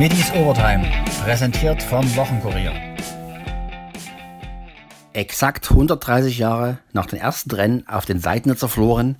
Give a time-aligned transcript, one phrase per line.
[0.00, 0.90] Middies Overtime,
[1.22, 2.72] präsentiert vom Wochenkurier.
[5.12, 9.18] Exakt 130 Jahre nach den ersten Rennen auf den Seidnitzer Floren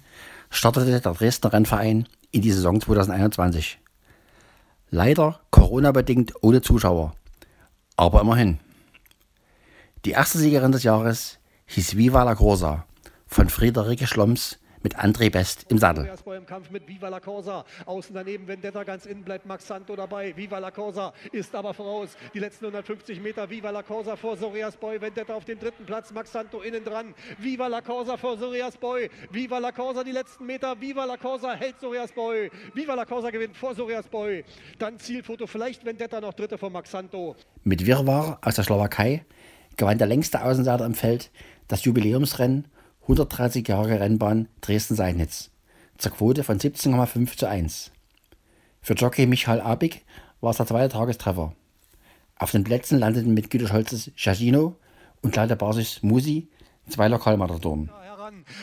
[0.49, 3.79] startete der Dresdner Rennverein in die Saison 2021.
[4.89, 7.13] Leider Corona-bedingt ohne Zuschauer,
[7.99, 8.59] aber immerhin.
[10.07, 12.87] Die erste Siegerin des Jahres hieß Viva la Corsa
[13.27, 16.11] von Friederike Schloms mit André Best im Sattel.
[16.27, 17.65] Im Kampf mit Viva la Corsa.
[17.87, 20.37] Außen daneben Vendetta ganz innen bleibt Max Santo dabei.
[20.37, 22.17] Viva la Corsa ist aber voraus.
[22.35, 25.01] Die letzten 150 Meter Viva la Corsa vor Sorias Boy.
[25.01, 26.13] Vendetta auf dem dritten Platz.
[26.13, 27.15] Max Santo innen dran.
[27.39, 29.11] Viva la Corsa vor Sorias Boy.
[29.31, 30.81] Viva la Corsa die letzten Meter.
[30.81, 32.51] Viva la Corsa hält Sorias Boy.
[32.75, 34.45] Viva la Corsa gewinnt vor Sorias Boy.
[34.79, 35.47] Dann Zielfoto.
[35.47, 37.37] Vielleicht Vendetta noch dritte vor Max Santo.
[37.65, 39.25] Mit Wirrwarr aus der Slowakei
[39.77, 41.31] gewann der längste Außenseiter im Feld
[41.69, 42.67] das Jubiläumsrennen
[43.11, 45.51] 130 Jahre Rennbahn Dresden-Seidnitz
[45.99, 47.91] zur Quote von 17,5 zu 1.
[48.83, 50.05] Für Jockey Michael Abig
[50.41, 51.53] war es der zweite Tagestreffer.
[52.37, 54.77] Auf den Plätzen landeten mit Güter Scholzes Giagino
[55.23, 56.49] und Claudia Basis Musi
[56.89, 57.91] zwei Lokalmatadoren.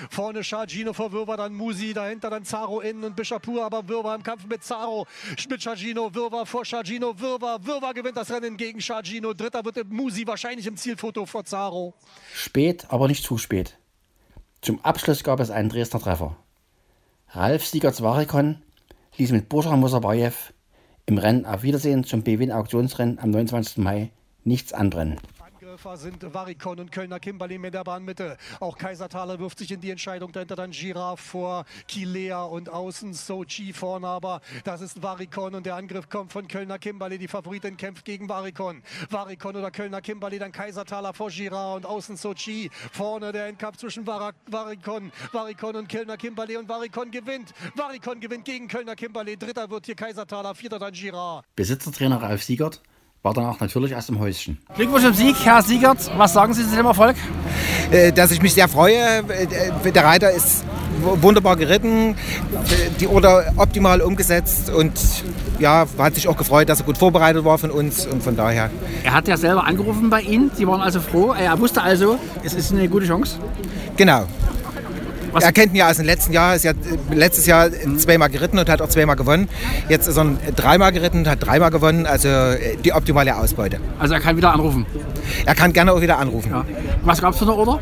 [0.09, 4.23] Vorne Chargino vor Wirrwarr, dann Musi, dahinter dann Zaro innen und Bischapur, aber Wirrwarr im
[4.23, 5.05] Kampf mit Zaro,
[5.49, 10.25] mit Chargino, Wirrwarr vor Chargino, Wirrwarr, Wirrwarr gewinnt das Rennen gegen Chargino, dritter wird Musi
[10.25, 11.93] wahrscheinlich im Zielfoto vor Zaro.
[12.33, 13.77] Spät, aber nicht zu spät.
[14.61, 16.35] Zum Abschluss gab es einen Dresdner Treffer.
[17.29, 18.61] Ralf Siegerts Varikon
[19.17, 20.53] ließ mit Bursa Musabayev
[21.05, 23.77] im Rennen auf Wiedersehen zum BWin Auktionsrennen am 29.
[23.77, 24.11] Mai
[24.43, 25.17] nichts anbrennen.
[25.77, 28.37] Angreifer sind Varikon und Kölner Kimberley mit der Bahnmitte.
[28.59, 30.31] Auch Kaisertaler wirft sich in die Entscheidung.
[30.31, 34.07] Dahinter dann Giraffe vor Kilea und außen Sochi vorne.
[34.07, 37.19] Aber das ist Varikon und der Angriff kommt von Kölner Kimberley.
[37.19, 38.81] Die Favoritin kämpft gegen Varikon.
[39.11, 42.71] Varikon oder Kölner Kimberley, dann Kaisertaler vor Girard und außen Sochi.
[42.91, 47.53] Vorne der Endkampf zwischen Var Varikon, Varikon und Kölner Kimberley und Varikon gewinnt.
[47.75, 49.37] Varikon gewinnt gegen Kölner Kimberley.
[49.37, 51.45] Dritter wird hier Kaisertaler, vierter dann Girard.
[51.55, 52.81] Besitzertrainer Ralf Siegert
[53.27, 54.57] war danach natürlich erst im Häuschen.
[54.75, 55.97] Glückwunsch zum Sieg, Herr Siegert.
[56.17, 57.17] Was sagen Sie zu dem Erfolg?
[57.91, 58.95] Äh, dass ich mich sehr freue.
[58.95, 60.63] Äh, der Reiter ist
[61.01, 62.15] wunderbar geritten,
[62.99, 64.93] die Order optimal umgesetzt und
[65.59, 68.71] ja, hat sich auch gefreut, dass er gut vorbereitet war von uns und von daher.
[69.03, 71.33] Er hat ja selber angerufen bei Ihnen, Sie waren also froh.
[71.37, 73.37] Er wusste also, es ist eine gute Chance.
[73.97, 74.25] Genau.
[75.37, 75.43] Was?
[75.43, 76.73] Er kennt ihn ja aus dem letzten Jahr, ist ja
[77.11, 79.47] letztes Jahr zweimal geritten und hat auch zweimal gewonnen.
[79.87, 80.25] Jetzt ist er
[80.55, 83.79] dreimal geritten und hat dreimal gewonnen, also äh, die optimale Ausbeute.
[83.99, 84.87] Also er kann wieder anrufen?
[85.45, 86.49] Er kann gerne auch wieder anrufen.
[86.49, 86.65] Ja.
[87.03, 87.79] Was gab es für eine Order?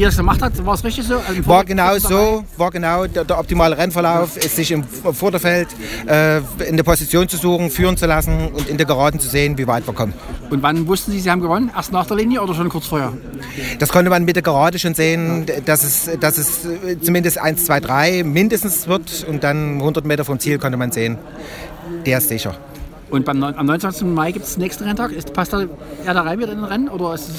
[0.00, 1.16] Wie er es gemacht hat, war es richtig so?
[1.16, 5.68] Also war genau so, war genau der, der, optimale Rennverlauf, ist sich im Vorderfeld
[6.06, 9.58] äh, in der Position zu suchen, führen zu lassen und in der Geraden zu sehen,
[9.58, 10.14] wie weit wir kommen.
[10.48, 11.70] Und wann wussten Sie, Sie haben gewonnen?
[11.76, 13.12] Erst nach der Linie oder schon kurz vorher?
[13.78, 16.66] Das konnte man mit der Gerade schon sehen, dass es, dass es
[17.02, 21.18] zumindest 1, 2, 3 mindestens wird und dann 100 Meter vom Ziel konnte man sehen,
[22.06, 22.56] der ist sicher.
[23.10, 24.06] Und beim, am 29.
[24.06, 25.10] Mai gibt es den nächsten Renntag.
[25.12, 25.66] Ist, passt da
[26.04, 26.88] er da rein wieder in den Rennen?
[26.88, 27.30] Oder ist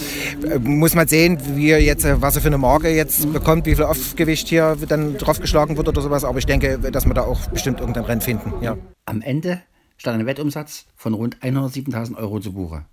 [0.44, 3.34] äh, Muss man sehen, wie er jetzt, äh, was er für eine Marke jetzt mhm.
[3.34, 6.26] bekommt, wie viel Aufgewicht hier dann draufgeschlagen wird oder sowas.
[6.26, 8.54] Aber ich denke, dass wir da auch bestimmt irgendein Rennen finden.
[8.62, 8.78] Ja.
[9.06, 9.62] Am Ende
[9.98, 12.86] stand ein Wettumsatz von rund 107.000 Euro zu Buche.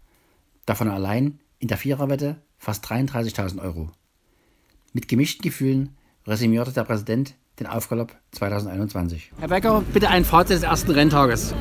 [0.66, 3.90] Davon allein in der Viererwette fast 33.000 Euro.
[4.92, 5.96] Mit gemischten Gefühlen
[6.26, 9.32] resümierte der Präsident den Aufgalopp 2021.
[9.38, 11.54] Herr Becker, bitte ein Fazit des ersten Renntages.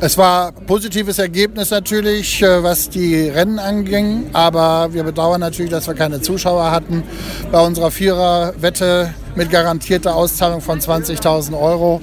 [0.00, 5.86] Es war positives Ergebnis natürlich, äh, was die Rennen anging, aber wir bedauern natürlich, dass
[5.86, 7.04] wir keine Zuschauer hatten.
[7.52, 12.00] Bei unserer Viererwette mit garantierter Auszahlung von 20.000 Euro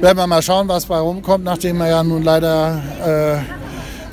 [0.00, 2.82] werden wir mal schauen, was bei rumkommt, nachdem er ja nun leider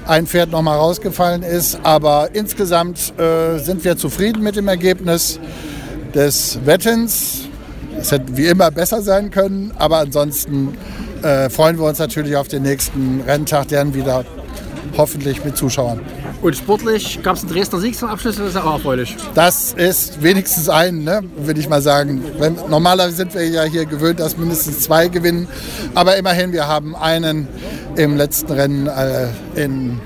[0.07, 1.79] äh, ein Pferd noch mal rausgefallen ist.
[1.83, 5.37] Aber insgesamt äh, sind wir zufrieden mit dem Ergebnis
[6.15, 7.41] des Wettens.
[7.99, 10.77] Es hätte wie immer besser sein können, aber ansonsten
[11.23, 14.25] äh, freuen wir uns natürlich auf den nächsten Renntag, dann wieder
[14.97, 16.01] hoffentlich mit Zuschauern.
[16.41, 19.15] Und sportlich gab es einen Dresdner Sieg zum Abschluss, das ist auch erfreulich.
[19.35, 22.23] Das ist wenigstens ein, ne, würde ich mal sagen.
[22.39, 25.47] Wenn, normalerweise sind wir ja hier gewöhnt, dass mindestens zwei gewinnen.
[25.93, 27.47] Aber immerhin, wir haben einen
[27.95, 29.99] im letzten Rennen äh, in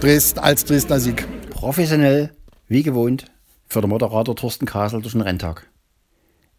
[0.00, 1.26] Dresden als Dresdner Sieg.
[1.50, 2.30] Professionell,
[2.68, 3.26] wie gewohnt,
[3.68, 5.66] für den Moderator Thorsten Kasel durch den Renntag.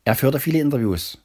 [0.04, 1.18] Er führte viele Interviews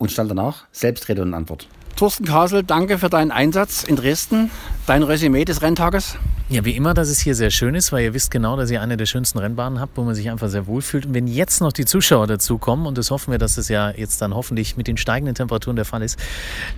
[0.00, 1.68] und stand danach selbst Rede und Antwort.
[2.00, 4.50] Thorsten Kasel, danke für deinen Einsatz in Dresden,
[4.86, 6.16] dein Resümee des Renntages.
[6.52, 8.82] Ja, wie immer, dass es hier sehr schön ist, weil ihr wisst genau, dass ihr
[8.82, 11.06] eine der schönsten Rennbahnen habt, wo man sich einfach sehr wohl fühlt.
[11.06, 14.20] Und wenn jetzt noch die Zuschauer dazukommen, und das hoffen wir, dass es ja jetzt
[14.20, 16.18] dann hoffentlich mit den steigenden Temperaturen der Fall ist,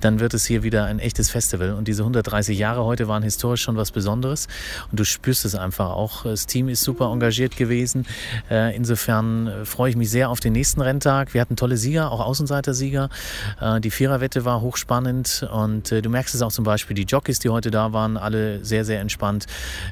[0.03, 1.73] dann wird es hier wieder ein echtes Festival.
[1.73, 4.47] Und diese 130 Jahre heute waren historisch schon was Besonderes.
[4.91, 6.25] Und du spürst es einfach auch.
[6.25, 8.05] Das Team ist super engagiert gewesen.
[8.51, 11.33] Äh, insofern äh, freue ich mich sehr auf den nächsten Renntag.
[11.33, 13.09] Wir hatten tolle Sieger, auch Außenseiter-Sieger.
[13.59, 15.12] Äh, die Viererwette war hochspannend.
[15.53, 18.85] Und du merkst es auch zum Beispiel, die Jockeys, die heute da waren, alle sehr,
[18.85, 19.47] sehr entspannt.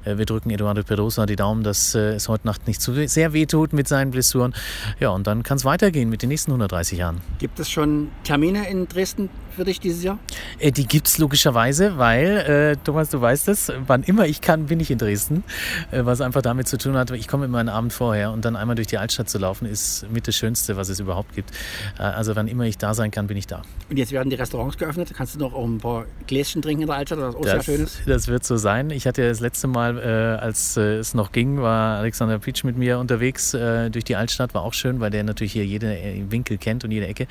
[0.04, 3.32] Äh, wir drücken Eduardo Pedrosa die Daumen, dass äh, es heute Nacht nicht zu sehr
[3.32, 4.54] wehtut mit seinen Blessuren.
[4.98, 7.20] Ja, und dann kann es weitergehen mit den nächsten 130 Jahren.
[7.38, 10.18] Gibt es schon Termine in Dresden für dich dieses Jahr?
[10.58, 14.80] Äh, die gibt es logischerweise, weil, Thomas, du weißt es, wann immer ich kann, bin
[14.80, 15.44] ich in Dresden.
[15.90, 18.76] was einfach damit zu tun hat, ich komme immer einen Abend vorher und dann einmal
[18.76, 21.50] durch die Altstadt zu laufen, ist mit das Schönste, was es überhaupt gibt.
[21.98, 23.62] also wann immer ich da sein kann, bin ich da.
[23.88, 25.09] Und jetzt werden die Restaurants geöffnet.
[25.14, 27.62] Kannst du noch auch ein paar Gläschen trinken in der Altstadt, was auch das, sehr
[27.62, 28.02] schön ist?
[28.06, 28.90] Das wird so sein.
[28.90, 32.64] Ich hatte ja das letzte Mal, äh, als äh, es noch ging, war Alexander Pitsch
[32.64, 34.54] mit mir unterwegs äh, durch die Altstadt.
[34.54, 37.26] War auch schön, weil der natürlich hier jeden äh, Winkel kennt und jede Ecke.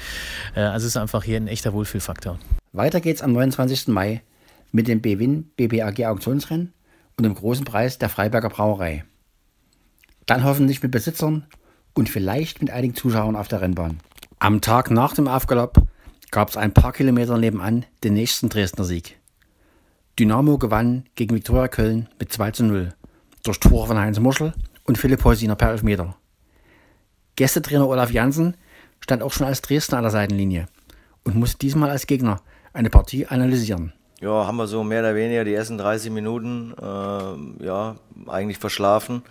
[0.56, 2.40] Äh, also es ist einfach hier ein echter Wohlfühlfaktor.
[2.74, 3.88] Weiter geht's am 29.
[3.88, 4.22] Mai
[4.72, 6.74] mit dem BWIN BBAG Auktionsrennen
[7.18, 9.04] und dem großen Preis der Freiberger Brauerei.
[10.26, 11.46] Dann hoffentlich mit Besitzern
[11.94, 14.00] und vielleicht mit einigen Zuschauern auf der Rennbahn.
[14.38, 15.89] Am Tag nach dem Aufgalopp
[16.32, 19.18] gab es ein paar Kilometer nebenan den nächsten Dresdner Sieg.
[20.18, 22.90] Dynamo gewann gegen Viktoria Köln mit 2 zu 0
[23.44, 24.54] durch Tore von Heinz Muschel
[24.84, 26.16] und Philipp Heusiner per Elfmeter.
[27.36, 28.58] Gästetrainer Olaf Janssen
[29.00, 30.68] stand auch schon als Dresdner an der Seitenlinie
[31.24, 32.42] und musste diesmal als Gegner
[32.74, 33.94] eine Partie analysieren.
[34.20, 37.96] Ja, haben wir so mehr oder weniger die ersten 30 Minuten äh, ja,
[38.28, 39.24] eigentlich verschlafen.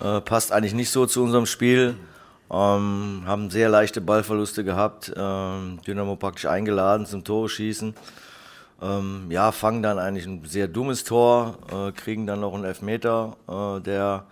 [0.00, 1.96] Äh, passt eigentlich nicht so zu unserem Spiel.
[2.50, 5.12] Ähm, haben sehr leichte Ballverluste gehabt.
[5.16, 7.94] Ähm, Dynamo praktisch eingeladen zum Tore schießen.
[8.82, 13.36] Ähm, ja, fangen dann eigentlich ein sehr dummes Tor, äh, kriegen dann noch einen Elfmeter,
[13.48, 14.24] äh, der,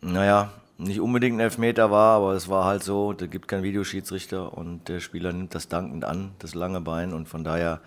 [0.00, 4.52] naja, nicht unbedingt ein Elfmeter war, aber es war halt so, da gibt keinen Videoschiedsrichter
[4.56, 7.80] und der Spieler nimmt das dankend an, das lange Bein und von daher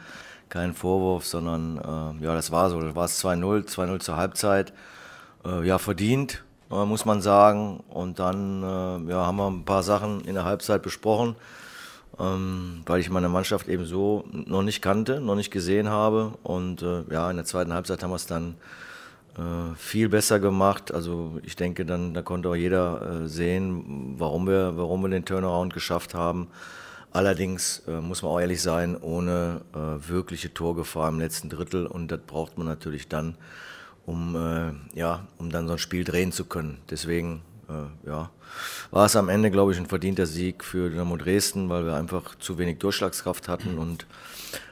[0.47, 4.73] kein Vorwurf, sondern äh, ja, das war so, das war es 2-0, 2-0 zur Halbzeit,
[5.45, 9.83] äh, ja, verdient, äh, muss man sagen und dann äh, ja, haben wir ein paar
[9.83, 11.36] Sachen in der Halbzeit besprochen,
[12.19, 16.33] ähm, weil ich meine Mannschaft eben so noch nicht kannte, noch nicht gesehen habe.
[16.44, 18.56] Und äh, ja, in der zweiten Halbzeit haben wir es dann
[19.38, 20.94] äh, viel besser gemacht.
[20.94, 25.25] Also ich denke, dann da konnte auch jeder äh, sehen, warum wir, warum wir den
[25.25, 26.48] Turnaround geschafft haben.
[27.12, 31.88] Allerdings äh, muss man auch ehrlich sein, ohne äh, wirkliche Torgefahr im letzten Drittel.
[31.88, 33.36] Und das braucht man natürlich dann,
[34.06, 36.80] um, äh, ja, um dann so ein Spiel drehen zu können.
[36.90, 38.30] Deswegen äh, ja,
[38.92, 42.36] war es am Ende, glaube ich, ein verdienter Sieg für Dynamo Dresden, weil wir einfach
[42.40, 44.06] zu wenig Durchschlagskraft hatten und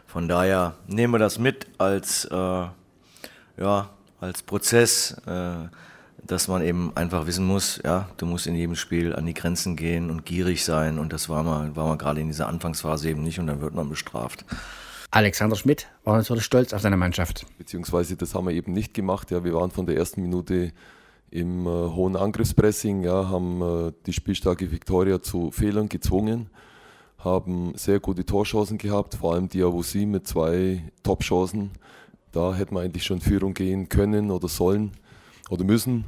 [0.07, 2.35] von daher nehmen wir das mit als, äh,
[3.57, 3.89] ja,
[4.19, 5.67] als Prozess, äh,
[6.25, 9.75] dass man eben einfach wissen muss, ja, du musst in jedem Spiel an die Grenzen
[9.75, 13.23] gehen und gierig sein und das war man, war man gerade in dieser Anfangsphase eben
[13.23, 14.43] nicht und dann wird man bestraft.
[15.09, 17.45] Alexander Schmidt war natürlich stolz auf seine Mannschaft.
[17.57, 19.31] Beziehungsweise das haben wir eben nicht gemacht.
[19.31, 20.73] Ja, wir waren von der ersten Minute
[21.31, 26.49] im äh, hohen Angriffspressing, ja, haben äh, die spielstarke Viktoria zu Fehlern gezwungen,
[27.19, 31.71] haben sehr gute Torchancen gehabt, vor allem Diawusi mit zwei Top-Chancen.
[32.31, 34.91] Da hätten wir eigentlich schon Führung gehen können oder sollen
[35.49, 36.05] oder müssen.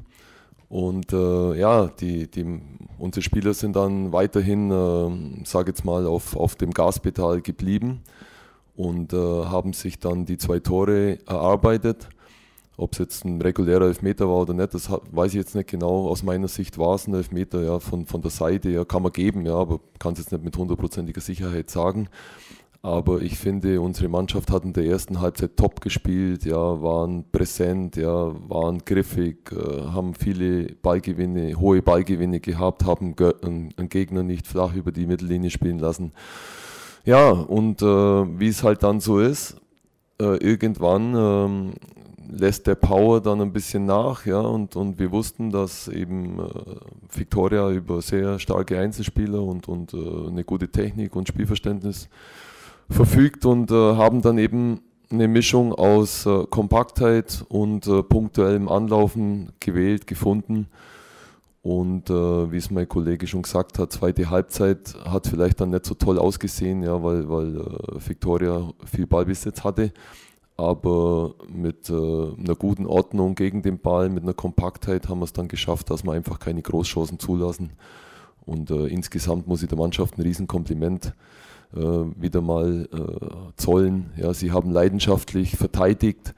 [0.67, 2.61] Und äh, ja, die, die,
[2.97, 8.03] unsere Spieler sind dann weiterhin, äh, sage jetzt mal, auf, auf dem Gaspedal geblieben
[8.79, 12.07] und äh, haben sich dann die zwei Tore erarbeitet
[12.77, 16.07] ob es jetzt ein regulärer Elfmeter war oder nicht, das weiß ich jetzt nicht genau.
[16.07, 19.11] Aus meiner Sicht war es ein Elfmeter ja, von, von der Seite, ja, kann man
[19.11, 22.07] geben, ja, aber kann es jetzt nicht mit hundertprozentiger Sicherheit sagen.
[22.81, 27.97] Aber ich finde, unsere Mannschaft hat in der ersten Halbzeit top gespielt, ja, waren präsent,
[27.97, 34.73] ja, waren griffig, äh, haben viele Ballgewinne, hohe Ballgewinne gehabt, haben einen Gegner nicht flach
[34.73, 36.13] über die Mittellinie spielen lassen.
[37.09, 39.55] Ja, und äh, wie es halt dann so ist,
[40.21, 41.73] äh, irgendwann ähm,
[42.29, 46.43] lässt der Power dann ein bisschen nach, ja, und, und wir wussten, dass eben äh,
[47.11, 52.09] Victoria über sehr starke Einzelspieler und, und äh, eine gute Technik und Spielverständnis
[52.91, 59.51] verfügt und äh, haben dann eben eine Mischung aus äh, Kompaktheit und äh, punktuellem Anlaufen
[59.59, 60.67] gewählt, gefunden.
[61.61, 65.85] Und äh, wie es mein Kollege schon gesagt hat, zweite Halbzeit hat vielleicht dann nicht
[65.85, 67.55] so toll ausgesehen, ja, weil, weil
[68.05, 69.91] Victoria viel Ballbesitz hatte
[70.59, 75.31] aber mit äh, einer guten Ordnung gegen den Ball, mit einer Kompaktheit haben wir es
[75.31, 77.71] dann geschafft, dass wir einfach keine Großchancen zulassen.
[78.45, 81.13] Und äh, insgesamt muss ich der Mannschaft ein Riesenkompliment
[81.73, 84.11] äh, wieder mal äh, zollen.
[84.17, 86.33] Ja, sie haben leidenschaftlich verteidigt.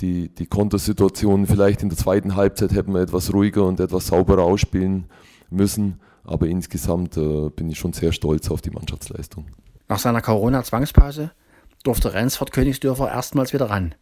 [0.00, 4.42] Die, die Kontersituation vielleicht in der zweiten Halbzeit hätten wir etwas ruhiger und etwas sauberer
[4.42, 5.06] ausspielen
[5.50, 6.00] müssen.
[6.24, 9.46] Aber insgesamt äh, bin ich schon sehr stolz auf die Mannschaftsleistung.
[9.88, 11.32] Nach seiner Corona-Zwangspause
[11.82, 13.94] durfte Rensford Königsdörfer erstmals wieder ran.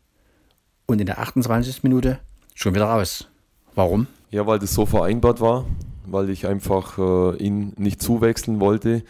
[0.87, 1.83] Und in der 28.
[1.83, 2.19] Minute
[2.55, 3.29] schon wieder raus.
[3.75, 4.07] Warum?
[4.31, 5.67] Ja, weil das so vereinbart war,
[6.05, 9.03] weil ich einfach äh, ihn nicht zuwechseln wollte.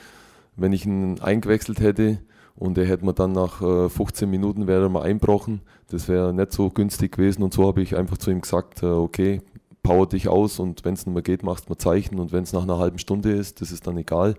[0.57, 2.19] Wenn ich ihn eingewechselt hätte
[2.57, 5.61] und er hätte mir dann nach äh, 15 Minuten wäre mal einbrochen,
[5.91, 7.43] das wäre nicht so günstig gewesen.
[7.43, 9.43] Und so habe ich einfach zu ihm gesagt, äh, okay,
[9.83, 12.43] power dich aus und wenn es nicht mehr geht, machst du mal Zeichen und wenn
[12.43, 14.35] es nach einer halben Stunde ist, das ist dann egal.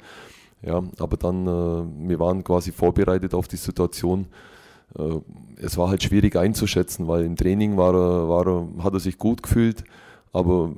[0.62, 4.26] Ja, aber dann, äh, wir waren quasi vorbereitet auf die Situation.
[4.98, 5.20] Äh,
[5.58, 9.18] es war halt schwierig einzuschätzen, weil im Training war er, war er, hat er sich
[9.18, 9.84] gut gefühlt,
[10.34, 10.72] aber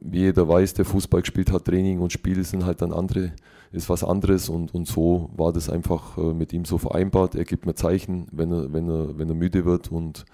[0.00, 3.32] wie jeder weiß, der Fußball gespielt hat, Training und Spiel sind halt dann andere,
[3.72, 7.34] ist was anderes und, und so war das einfach äh, mit ihm so vereinbart.
[7.34, 10.24] Er gibt mir Zeichen, wenn er, wenn er, wenn er müde wird und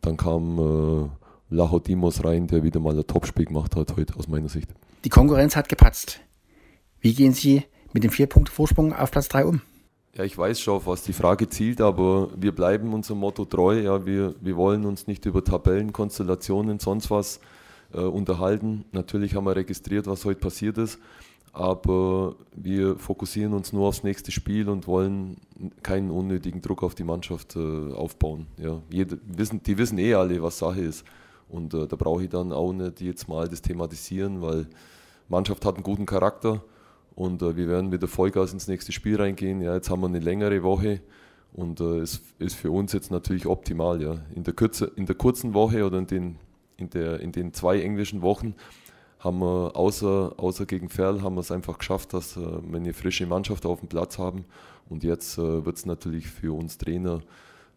[0.00, 4.48] dann kam äh, Lachodimos rein, der wieder mal ein Topspiel gemacht hat heute aus meiner
[4.48, 4.70] Sicht.
[5.04, 6.20] Die Konkurrenz hat gepatzt.
[7.00, 9.60] Wie gehen Sie mit dem Vier-Punkte-Vorsprung auf Platz 3 um?
[10.14, 13.80] Ja, ich weiß schon, auf was die Frage zielt, aber wir bleiben unserem Motto treu.
[13.80, 17.40] Ja, wir, wir wollen uns nicht über Tabellen, Konstellationen, sonst was
[17.92, 18.84] äh, unterhalten.
[18.92, 20.98] Natürlich haben wir registriert, was heute passiert ist,
[21.58, 25.38] aber wir fokussieren uns nur aufs nächste Spiel und wollen
[25.82, 28.46] keinen unnötigen Druck auf die Mannschaft äh, aufbauen.
[28.58, 31.04] Ja, jede, wissen, die wissen eh alle, was Sache ist.
[31.48, 34.68] Und äh, da brauche ich dann auch nicht jetzt mal das thematisieren, weil
[35.28, 36.62] Mannschaft hat einen guten Charakter
[37.16, 39.60] und äh, wir werden mit der Vollgas ins nächste Spiel reingehen.
[39.60, 41.00] Ja, jetzt haben wir eine längere Woche
[41.54, 44.00] und äh, es ist für uns jetzt natürlich optimal.
[44.00, 44.18] Ja.
[44.32, 46.36] In, der Kürze, in der kurzen Woche oder in den,
[46.76, 48.54] in, der, in den zwei englischen Wochen
[49.20, 52.94] haben wir außer, außer gegen Ferl haben wir es einfach geschafft, dass äh, wir eine
[52.94, 54.44] frische Mannschaft auf dem Platz haben.
[54.88, 57.20] Und jetzt äh, wird es natürlich für uns Trainer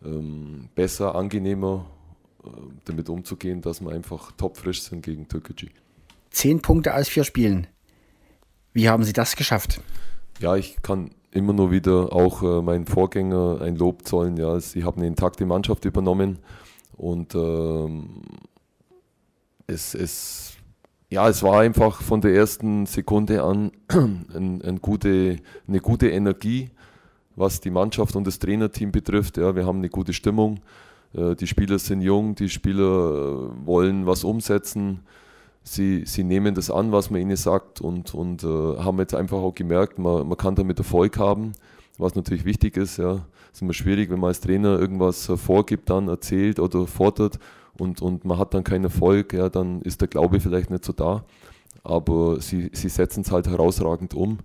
[0.05, 1.85] ähm, besser, angenehmer,
[2.43, 2.47] äh,
[2.85, 5.67] damit umzugehen, dass wir einfach topfrisch sind gegen Türkgücü.
[6.29, 7.67] Zehn Punkte aus vier Spielen.
[8.73, 9.81] Wie haben Sie das geschafft?
[10.39, 14.37] Ja, ich kann immer nur wieder auch äh, meinen Vorgänger ein Lob zollen.
[14.37, 16.39] Ja, sie haben eine intakte Mannschaft übernommen
[16.97, 18.21] und ähm,
[19.67, 20.53] es, es,
[21.11, 25.37] ja, es war einfach von der ersten Sekunde an ein, ein gute,
[25.67, 26.71] eine gute Energie,
[27.35, 29.37] was die Mannschaft und das Trainerteam betrifft.
[29.37, 30.59] Ja, wir haben eine gute Stimmung.
[31.13, 35.01] Äh, die Spieler sind jung, die Spieler äh, wollen was umsetzen
[35.63, 39.37] sie, sie nehmen das an, was man ihnen sagt und, und äh, haben jetzt einfach
[39.37, 41.53] auch gemerkt, man, man kann damit Erfolg haben,
[41.97, 42.97] was natürlich wichtig ist.
[42.97, 43.25] Ja.
[43.51, 47.39] Es ist immer schwierig, wenn man als Trainer irgendwas äh, vorgibt, dann erzählt oder fordert
[47.81, 50.93] und, und man hat dann keinen Erfolg, ja, dann ist der Glaube vielleicht nicht so
[50.93, 51.25] da.
[51.83, 54.37] Aber sie, sie setzen es halt herausragend um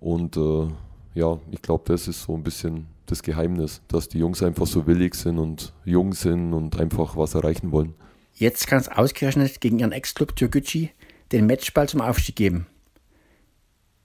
[0.00, 0.68] und äh,
[1.14, 4.86] ja, ich glaube, das ist so ein bisschen das Geheimnis, dass die Jungs einfach so
[4.86, 7.94] willig sind und jung sind und einfach was erreichen wollen.
[8.34, 10.88] Jetzt kann es ausgerechnet gegen ihren Ex-Club Türkgücü
[11.32, 12.66] den Matchball zum Aufstieg geben.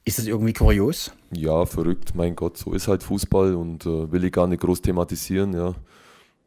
[0.03, 1.13] Ist das irgendwie kurios?
[1.31, 2.13] Ja, verrückt.
[2.13, 5.53] Mein Gott, so ist halt Fußball und äh, will ich gar nicht groß thematisieren.
[5.53, 5.75] Ja.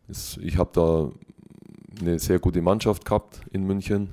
[0.08, 1.10] Es, ich habe da
[2.00, 4.10] eine sehr gute Mannschaft gehabt in München.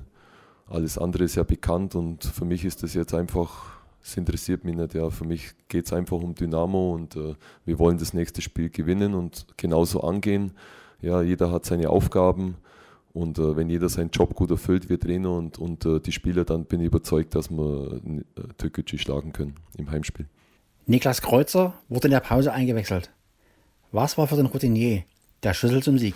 [0.68, 4.76] Alles andere ist ja bekannt und für mich ist das jetzt einfach, es interessiert mich
[4.76, 4.94] nicht.
[4.94, 5.10] Ja.
[5.10, 9.14] Für mich geht es einfach um Dynamo und äh, wir wollen das nächste Spiel gewinnen
[9.14, 10.52] und genauso angehen.
[11.00, 12.56] Ja, jeder hat seine Aufgaben
[13.12, 16.44] und äh, wenn jeder seinen Job gut erfüllt, wir Trainer und, und äh, die Spieler,
[16.44, 20.26] dann bin ich überzeugt, dass wir äh, Türkgücü schlagen können im Heimspiel.
[20.86, 23.10] Niklas Kreuzer wurde in der Pause eingewechselt.
[23.90, 25.04] Was war für den Routinier
[25.42, 26.14] der Schlüssel zum Sieg?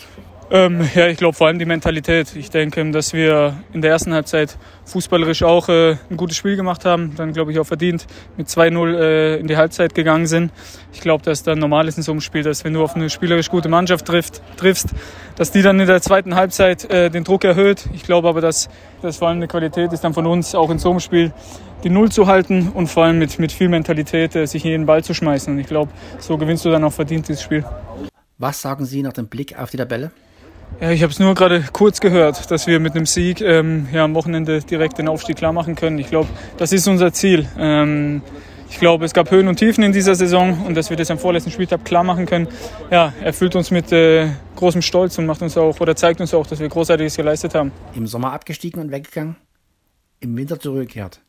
[0.52, 2.34] Ähm, ja, ich glaube vor allem die Mentalität.
[2.34, 6.84] Ich denke, dass wir in der ersten Halbzeit fußballerisch auch äh, ein gutes Spiel gemacht
[6.84, 7.14] haben.
[7.16, 10.50] Dann glaube ich auch verdient mit 2-0 äh, in die Halbzeit gegangen sind.
[10.92, 13.10] Ich glaube, dass dann normal ist in so einem Spiel, dass wenn du auf eine
[13.10, 14.88] spielerisch gute Mannschaft trifft, triffst,
[15.36, 17.88] dass die dann in der zweiten Halbzeit äh, den Druck erhöht.
[17.94, 18.68] Ich glaube aber, dass
[19.02, 21.32] das vor allem eine Qualität ist dann von uns, auch in so einem Spiel
[21.84, 24.86] die Null zu halten und vor allem mit, mit viel Mentalität äh, sich in jeden
[24.86, 25.52] Ball zu schmeißen.
[25.54, 27.64] Und ich glaube, so gewinnst du dann auch verdient dieses Spiel.
[28.40, 30.12] Was sagen Sie nach dem Blick auf die Tabelle?
[30.80, 34.02] Ja, ich habe es nur gerade kurz gehört, dass wir mit einem Sieg ähm, ja,
[34.02, 35.99] am Wochenende direkt den Aufstieg klar machen können.
[35.99, 37.47] Ich glaube, das ist unser Ziel.
[37.59, 38.23] Ähm,
[38.70, 41.18] ich glaube, es gab Höhen und Tiefen in dieser Saison und dass wir das am
[41.18, 42.49] vorletzten Spieltag klar machen können,
[42.90, 46.47] ja, erfüllt uns mit äh, großem Stolz und macht uns auch oder zeigt uns auch,
[46.47, 47.73] dass wir Großartiges geleistet haben.
[47.94, 49.37] Im Sommer abgestiegen und weggegangen,
[50.20, 51.20] im Winter zurückgekehrt.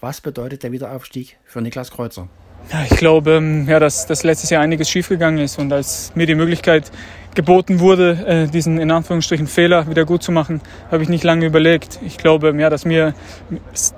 [0.00, 2.28] Was bedeutet der Wiederaufstieg für Niklas Kreuzer?
[2.72, 6.26] Ja, ich glaube, ähm, ja, dass, dass letztes Jahr einiges schiefgegangen ist und als mir
[6.26, 6.90] die Möglichkeit
[7.36, 11.46] geboten wurde, äh, diesen in Anführungsstrichen Fehler wieder gut zu machen, habe ich nicht lange
[11.46, 12.00] überlegt.
[12.04, 13.14] Ich glaube, ja, dass mir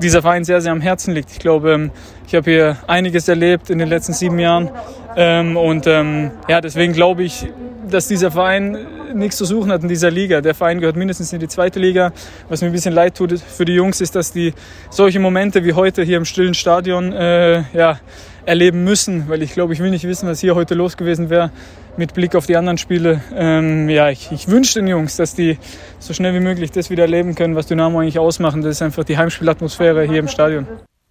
[0.02, 1.30] dieser Verein sehr, sehr am Herzen liegt.
[1.30, 1.90] Ich glaube, ähm,
[2.26, 4.70] ich habe hier einiges erlebt in den letzten sieben Jahren
[5.16, 7.46] ähm, und ja, deswegen glaube ich,
[7.90, 8.78] dass dieser Verein
[9.14, 10.40] nichts zu suchen hat in dieser Liga.
[10.40, 12.12] Der Verein gehört mindestens in die zweite Liga.
[12.48, 14.54] Was mir ein bisschen leid tut für die Jungs, ist, dass die
[14.90, 18.00] solche Momente wie heute hier im stillen Stadion äh, ja,
[18.44, 21.50] erleben müssen, weil ich glaube, ich will nicht wissen, was hier heute los gewesen wäre
[21.98, 23.20] mit Blick auf die anderen Spiele.
[23.34, 25.58] Ähm, ja, ich, ich wünsche den Jungs, dass die
[25.98, 28.62] so schnell wie möglich das wieder erleben können, was Dynamo eigentlich ausmachen.
[28.62, 30.66] Das ist einfach die Heimspielatmosphäre hier im Stadion.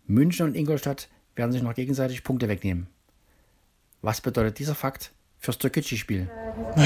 [0.08, 2.88] München und Ingolstadt werden sich noch gegenseitig Punkte wegnehmen.
[4.02, 6.30] Was bedeutet dieser Fakt fürs Türkgücü-Spiel?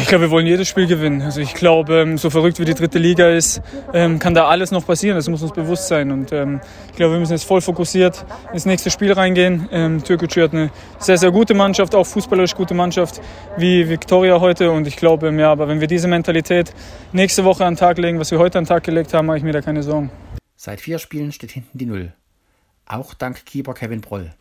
[0.01, 1.21] Ich glaube, wir wollen jedes Spiel gewinnen.
[1.21, 3.61] Also ich glaube, ähm, so verrückt wie die dritte Liga ist,
[3.93, 5.15] ähm, kann da alles noch passieren.
[5.15, 6.11] Das muss uns bewusst sein.
[6.11, 10.01] Und ähm, ich glaube, wir müssen jetzt voll fokussiert ins nächste Spiel reingehen.
[10.03, 13.21] Türkgücü hat eine sehr, sehr gute Mannschaft, auch fußballerisch gute Mannschaft
[13.57, 14.71] wie Viktoria heute.
[14.71, 16.73] Und ich glaube, ja, aber wenn wir diese Mentalität
[17.11, 19.37] nächste Woche an den Tag legen, was wir heute an den Tag gelegt haben, mache
[19.37, 20.11] ich mir da keine Sorgen.
[20.55, 22.13] Seit vier Spielen steht hinten die Null.
[22.85, 24.31] Auch dank Keeper Kevin Broll.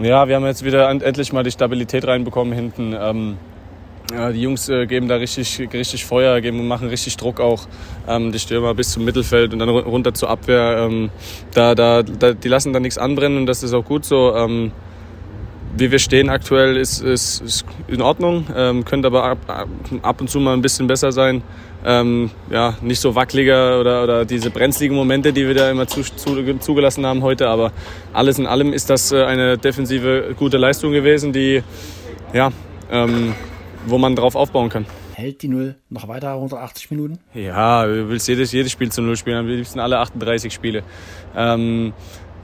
[0.00, 2.96] Ja, wir haben jetzt wieder endlich mal die Stabilität reinbekommen hinten.
[2.98, 3.36] Ähm,
[4.12, 7.66] ja, die Jungs äh, geben da richtig, richtig Feuer, geben, machen richtig Druck auch.
[8.08, 10.88] Ähm, die Stürmer bis zum Mittelfeld und dann runter zur Abwehr.
[10.88, 11.10] Ähm,
[11.54, 14.34] da, da, da, die lassen da nichts anbrennen und das ist auch gut so.
[14.34, 14.72] Ähm,
[15.76, 19.68] wie wir stehen aktuell ist, ist, ist in Ordnung, ähm, könnte aber ab,
[20.02, 21.42] ab, und zu mal ein bisschen besser sein.
[21.84, 26.02] Ähm, ja, nicht so wackeliger oder, oder diese brenzligen Momente, die wir da immer zu,
[26.02, 27.48] zu, zugelassen haben heute.
[27.48, 27.72] Aber
[28.12, 31.62] alles in allem ist das äh, eine defensive gute Leistung gewesen, die,
[32.32, 32.52] ja,
[32.90, 33.34] ähm,
[33.86, 34.86] wo man drauf aufbauen kann.
[35.14, 37.18] Hält die Null noch weiter 180 Minuten?
[37.34, 40.82] Ja, du willst jedes, jedes Spiel zu Null spielen, am liebsten alle 38 Spiele.
[41.36, 41.92] Ähm,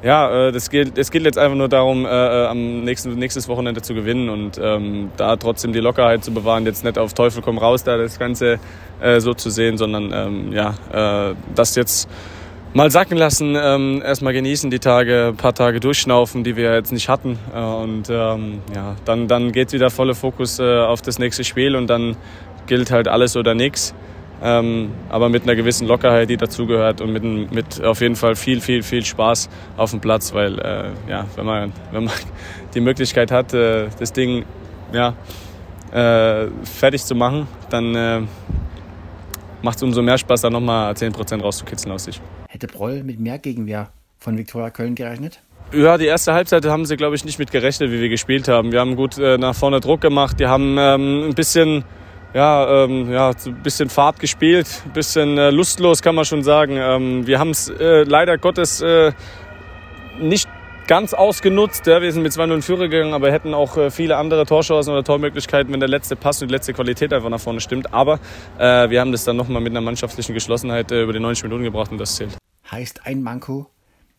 [0.02, 3.48] ja, äh, das geht, es geht jetzt einfach nur darum, äh, äh, am nächsten nächstes
[3.48, 7.42] Wochenende zu gewinnen und ähm, da trotzdem die Lockerheit zu bewahren, jetzt nicht auf Teufel
[7.42, 8.58] komm raus, da das Ganze
[9.00, 12.08] äh, so zu sehen, sondern ähm, ja, äh, das jetzt
[12.72, 16.92] mal sacken lassen, ähm, erstmal genießen die Tage, ein paar Tage durchschnaufen, die wir jetzt
[16.92, 21.18] nicht hatten äh, und ähm, ja, dann, dann geht wieder voller Fokus äh, auf das
[21.18, 22.16] nächste Spiel und dann
[22.66, 23.94] gilt halt alles oder nichts
[24.42, 28.60] ähm, aber mit einer gewissen Lockerheit, die dazugehört und mit, mit auf jeden Fall viel,
[28.60, 32.14] viel, viel Spaß auf dem Platz, weil äh, ja, wenn, man, wenn man
[32.74, 34.44] die Möglichkeit hat, äh, das Ding
[34.92, 35.14] ja,
[35.92, 38.20] äh, fertig zu machen, dann äh,
[39.62, 42.20] macht es umso mehr Spaß, da nochmal 10% rauszukitzeln aus sich.
[42.48, 45.40] Hätte Broll mit mehr Gegenwehr von Viktoria Köln gerechnet?
[45.72, 48.72] Ja, die erste Halbzeit haben sie, glaube ich, nicht mit gerechnet, wie wir gespielt haben.
[48.72, 50.40] Wir haben gut äh, nach vorne Druck gemacht.
[50.40, 51.84] Die haben ähm, ein bisschen
[52.34, 56.76] ja, ähm, ja, ein bisschen Fahrt gespielt, ein bisschen äh, lustlos kann man schon sagen.
[56.76, 59.12] Ähm, wir haben es äh, leider Gottes äh,
[60.20, 60.48] nicht
[60.86, 61.86] ganz ausgenutzt.
[61.86, 64.92] Ja, wir sind mit 2-0 in Führer gegangen, aber hätten auch äh, viele andere Torchancen
[64.92, 67.94] oder Tormöglichkeiten, wenn der letzte Pass und die letzte Qualität einfach nach vorne stimmt.
[67.94, 68.18] Aber
[68.58, 71.62] äh, wir haben das dann nochmal mit einer mannschaftlichen Geschlossenheit äh, über die 90 Minuten
[71.62, 72.36] gebracht und das zählt.
[72.70, 73.70] Heißt ein Manko,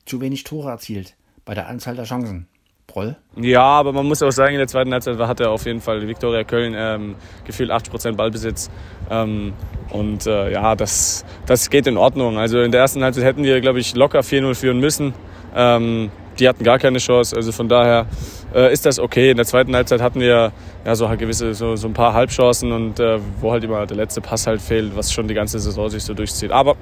[0.06, 2.48] zu wenig Tore erzielt bei der Anzahl der Chancen.
[2.92, 3.16] Proll?
[3.38, 6.44] Ja, aber man muss auch sagen, in der zweiten Halbzeit hatte auf jeden Fall Viktoria
[6.44, 8.70] Köln ähm, gefühlt 80% Ballbesitz.
[9.10, 9.54] Ähm,
[9.90, 12.38] und äh, ja, das, das geht in Ordnung.
[12.38, 15.14] Also in der ersten Halbzeit hätten wir, glaube ich, locker 4-0 führen müssen.
[15.56, 17.36] Ähm, die hatten gar keine Chance.
[17.36, 18.08] Also von daher
[18.54, 19.32] äh, ist das okay.
[19.32, 20.52] In der zweiten Halbzeit hatten wir
[20.86, 24.22] ja so gewisse so, so ein paar Halbchancen und äh, wo halt immer der letzte
[24.22, 26.52] Pass halt fehlt, was schon die ganze Saison sich so durchzieht.
[26.52, 26.76] Aber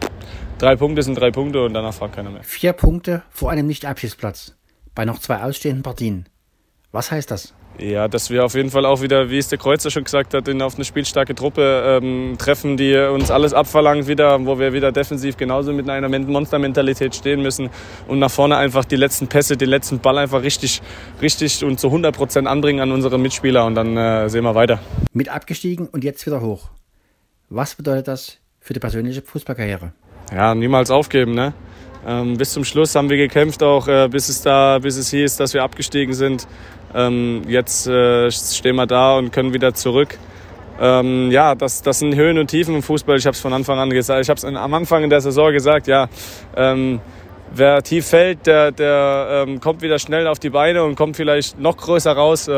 [0.58, 2.44] drei Punkte sind drei Punkte und danach fragt keiner mehr.
[2.44, 4.59] Vier Punkte vor einem Nicht-Abschiedsplatz
[5.00, 6.26] bei noch zwei ausstehenden Partien.
[6.92, 7.54] Was heißt das?
[7.78, 10.46] Ja, dass wir auf jeden Fall auch wieder, wie es der Kreuzer schon gesagt hat,
[10.50, 14.92] in, auf eine spielstarke Truppe ähm, treffen, die uns alles abverlangt wieder, wo wir wieder
[14.92, 17.70] defensiv genauso mit einer Monstermentalität stehen müssen
[18.10, 20.82] und nach vorne einfach die letzten Pässe, den letzten Ball einfach richtig,
[21.22, 24.80] richtig und zu 100 Prozent anbringen an unsere Mitspieler und dann äh, sehen wir weiter.
[25.14, 26.72] Mit abgestiegen und jetzt wieder hoch.
[27.48, 29.94] Was bedeutet das für die persönliche Fußballkarriere?
[30.36, 31.54] Ja, niemals aufgeben, ne?
[32.08, 35.38] Ähm, bis zum Schluss haben wir gekämpft, auch äh, bis es da, bis es hieß,
[35.38, 36.48] dass wir abgestiegen sind.
[36.94, 40.18] Ähm, jetzt äh, stehen wir da und können wieder zurück.
[40.82, 43.18] Ähm, ja, das, das sind Höhen und Tiefen im Fußball.
[43.18, 44.22] Ich habe es von Anfang an gesagt.
[44.22, 45.88] Ich habe es am Anfang in der Saison gesagt.
[45.88, 46.08] Ja,
[46.56, 47.02] ähm,
[47.54, 51.60] wer tief fällt, der, der ähm, kommt wieder schnell auf die Beine und kommt vielleicht
[51.60, 52.50] noch größer raus.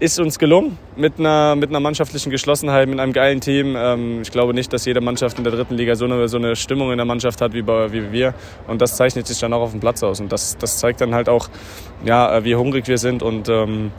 [0.00, 3.76] Ist uns gelungen mit einer, mit einer mannschaftlichen Geschlossenheit, mit einem geilen Team.
[3.76, 6.56] Ähm, ich glaube nicht, dass jede Mannschaft in der dritten Liga so eine, so eine
[6.56, 8.32] Stimmung in der Mannschaft hat wie, bei, wie wir.
[8.66, 10.18] Und das zeichnet sich dann auch auf dem Platz aus.
[10.18, 11.50] Und das, das zeigt dann halt auch,
[12.02, 13.22] ja, wie hungrig wir sind.
[13.22, 13.92] Und ähm,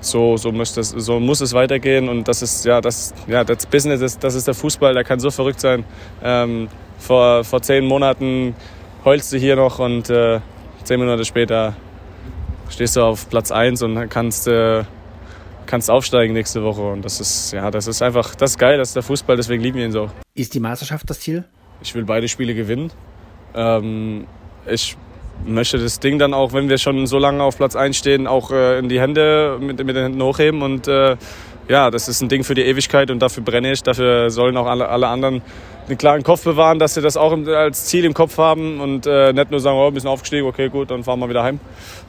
[0.00, 2.08] so, so, das, so muss es weitergehen.
[2.08, 5.18] Und das ist ja das, ja, das Business, das, das ist der Fußball, der kann
[5.18, 5.84] so verrückt sein.
[6.22, 8.54] Ähm, vor, vor zehn Monaten
[9.04, 10.38] heulst du hier noch und äh,
[10.84, 11.74] zehn Monate später
[12.68, 14.84] stehst du auf Platz 1 und kannst äh,
[15.70, 16.82] kannst aufsteigen nächste Woche.
[16.82, 19.62] Und das ist, ja, das ist einfach, das ist geil, das ist der Fußball, deswegen
[19.62, 20.10] lieben wir ihn so.
[20.34, 21.44] Ist die Meisterschaft das Ziel?
[21.80, 22.90] Ich will beide Spiele gewinnen.
[23.54, 24.26] Ähm,
[24.66, 24.96] ich
[25.46, 28.50] möchte das Ding dann auch, wenn wir schon so lange auf Platz 1 stehen, auch
[28.50, 31.16] äh, in die Hände, mit, mit den Händen hochheben und äh,
[31.70, 33.82] ja, das ist ein Ding für die Ewigkeit und dafür brenne ich.
[33.82, 35.40] Dafür sollen auch alle, alle anderen
[35.86, 39.32] einen klaren Kopf bewahren, dass sie das auch als Ziel im Kopf haben und äh,
[39.32, 41.60] nicht nur sagen, oh, wir sind aufgestiegen, okay, gut, dann fahren wir wieder heim.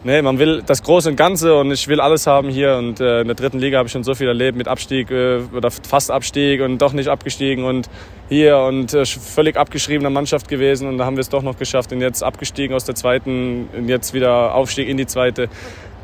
[0.04, 3.22] Nee, man will das Große und Ganze und ich will alles haben hier und äh,
[3.22, 6.12] in der dritten Liga habe ich schon so viel erlebt mit Abstieg äh, oder fast
[6.12, 7.90] Abstieg und doch nicht abgestiegen und
[8.30, 11.92] hier und äh, völlig abgeschriebene Mannschaft gewesen und da haben wir es doch noch geschafft
[11.92, 15.50] und jetzt abgestiegen aus der zweiten und jetzt wieder Aufstieg in die zweite.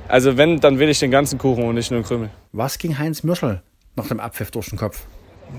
[0.07, 2.29] Also wenn, dann will ich den ganzen Kuchen und nicht nur einen Krümel.
[2.53, 3.61] Was ging Heinz Mürschel
[3.95, 5.03] nach dem Abpfiff durch den Kopf?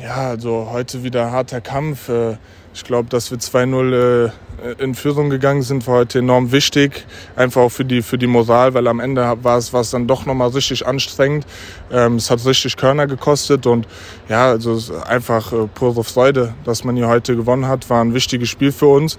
[0.01, 2.09] Ja, also heute wieder harter Kampf.
[2.09, 2.37] Äh,
[2.75, 4.31] ich glaube, dass wir 2-0
[4.63, 7.07] äh, in Führung gegangen sind, war heute enorm wichtig.
[7.37, 10.07] Einfach auch für die, für die Moral, weil am Ende war es, war es dann
[10.07, 11.47] doch nochmal richtig anstrengend.
[11.91, 13.89] Ähm, es hat richtig Körner gekostet und
[14.29, 17.89] ja, also einfach äh, pure Freude, dass man hier heute gewonnen hat.
[17.91, 19.19] War ein wichtiges Spiel für uns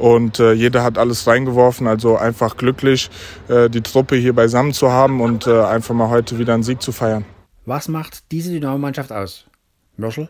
[0.00, 1.86] und äh, jeder hat alles reingeworfen.
[1.86, 3.10] Also einfach glücklich,
[3.48, 6.82] äh, die Truppe hier beisammen zu haben und äh, einfach mal heute wieder einen Sieg
[6.82, 7.24] zu feiern.
[7.66, 9.46] Was macht diese Dynamo-Mannschaft aus?
[9.96, 10.28] Mörschel?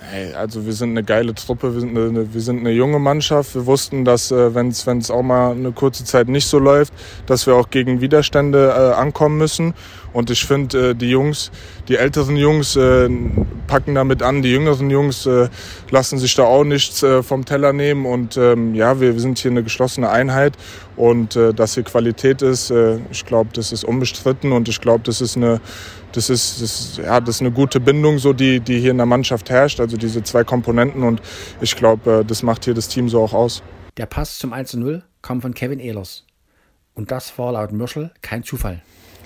[0.00, 3.54] Hey, also wir sind eine geile Truppe, wir sind eine, wir sind eine junge Mannschaft.
[3.54, 6.92] Wir wussten, dass äh, wenn es auch mal eine kurze Zeit nicht so läuft,
[7.26, 9.74] dass wir auch gegen Widerstände äh, ankommen müssen.
[10.12, 11.50] Und ich finde, äh, die Jungs,
[11.88, 13.08] die älteren Jungs äh,
[13.66, 15.48] packen damit an, die jüngeren Jungs äh,
[15.90, 18.06] lassen sich da auch nichts äh, vom Teller nehmen.
[18.06, 20.56] Und ähm, ja, wir, wir sind hier eine geschlossene Einheit
[20.96, 25.02] und äh, dass hier Qualität ist, äh, ich glaube, das ist unbestritten und ich glaube,
[25.04, 25.60] das ist eine
[26.12, 29.06] das ist, das, ja, das ist eine gute Bindung, so die, die hier in der
[29.06, 29.80] Mannschaft herrscht.
[29.80, 31.22] Also diese zwei Komponenten und
[31.60, 33.62] ich glaube, äh, das macht hier das Team so auch aus.
[33.96, 36.24] Der Pass zum 1-0 kam von Kevin Ehlers.
[36.94, 38.82] Und das war laut Mürschel kein Zufall.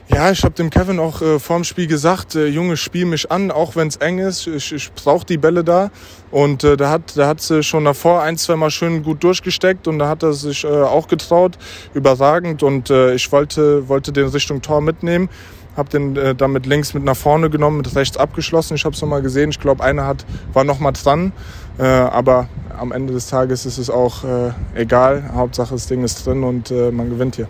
[0.08, 3.50] Ja, ich habe dem Kevin auch äh, vorm Spiel gesagt, äh, Junge, spiel mich an,
[3.50, 4.46] auch wenn es eng ist.
[4.46, 5.90] Ich, ich brauche die Bälle da.
[6.30, 9.88] Und äh, da hat, da hat sie schon davor ein, zwei Mal schön gut durchgesteckt
[9.88, 11.58] und da hat er sich äh, auch getraut,
[11.92, 12.62] überragend.
[12.62, 15.28] Und äh, ich wollte, wollte den Richtung Tor mitnehmen
[15.76, 18.76] habe den äh, dann mit links mit nach vorne genommen, mit rechts abgeschlossen.
[18.76, 19.50] Ich habe es nochmal gesehen.
[19.50, 21.32] Ich glaube, einer hat, war nochmal dran.
[21.78, 25.30] Äh, aber am Ende des Tages ist es auch äh, egal.
[25.34, 27.48] Hauptsache, das Ding ist drin und äh, man gewinnt hier.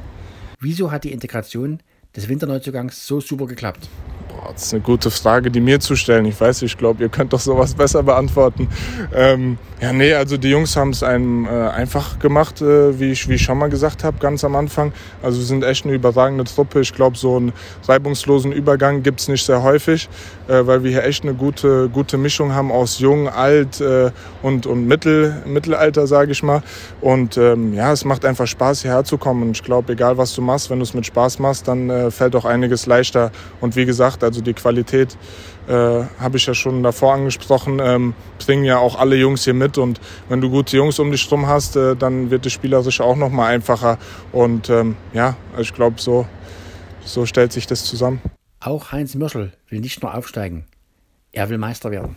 [0.59, 1.81] Wieso hat die Integration
[2.17, 3.89] des Winterneuzugangs so super geklappt?
[4.53, 6.25] das ist eine gute Frage, die mir zu stellen.
[6.27, 8.69] Ich weiß, ich glaube, ihr könnt doch sowas besser beantworten.
[9.15, 13.29] Ähm, ja, nee, also die Jungs haben es einem äh, einfach gemacht, äh, wie, ich,
[13.29, 14.93] wie ich schon mal gesagt habe, ganz am Anfang.
[15.23, 16.81] Also wir sind echt eine überragende Truppe.
[16.81, 17.53] Ich glaube, so einen
[17.87, 20.09] reibungslosen Übergang gibt es nicht sehr häufig,
[20.53, 24.11] weil wir hier echt eine gute, gute Mischung haben aus jung, alt äh,
[24.43, 26.63] und, und Mittel, Mittelalter, sage ich mal.
[27.01, 29.43] Und ähm, ja, es macht einfach Spaß, hierher zu kommen.
[29.43, 32.11] Und ich glaube, egal was du machst, wenn du es mit Spaß machst, dann äh,
[32.11, 33.33] fällt auch einiges leichter.
[33.61, 35.17] Und wie gesagt, also die Qualität
[35.69, 39.79] äh, habe ich ja schon davor angesprochen, ähm, bringen ja auch alle Jungs hier mit.
[39.79, 43.17] Und wenn du gute Jungs um dich rum hast, äh, dann wird das spielerisch auch
[43.17, 43.99] noch mal einfacher.
[44.33, 46.27] Und ähm, ja, ich glaube, so,
[47.05, 48.21] so stellt sich das zusammen.
[48.61, 50.65] Auch Heinz Mürschel will nicht nur aufsteigen,
[51.33, 52.17] er will Meister werden.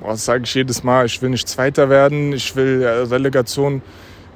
[0.00, 1.06] Das sage ich jedes Mal.
[1.06, 3.82] Ich will nicht Zweiter werden, ich will äh, Relegation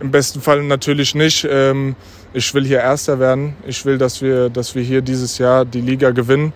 [0.01, 1.47] im besten Fall natürlich nicht.
[1.51, 1.97] Ähm,
[2.33, 3.57] ich will hier Erster werden.
[3.67, 6.53] Ich will, dass wir, dass wir hier dieses Jahr die Liga gewinnen.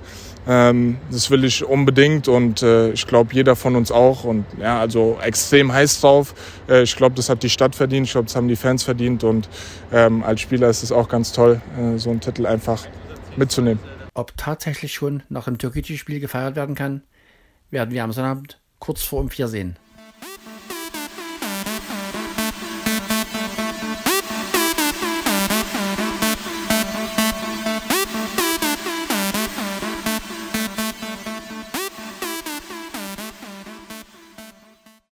[0.46, 4.24] Ähm, das will ich unbedingt und äh, ich glaube, jeder von uns auch.
[4.24, 6.34] Und ja, also extrem heiß drauf.
[6.68, 8.06] Äh, ich glaube, das hat die Stadt verdient.
[8.06, 9.24] Ich glaube, das haben die Fans verdient.
[9.24, 9.48] Und
[9.92, 11.60] ähm, als Spieler ist es auch ganz toll,
[11.96, 12.84] so einen Titel einfach
[13.36, 13.80] mitzunehmen.
[14.20, 17.00] Ob tatsächlich schon nach dem Türkei-Spiel gefeiert werden kann,
[17.70, 19.78] werden wir am Sonnabend kurz vor um vier sehen.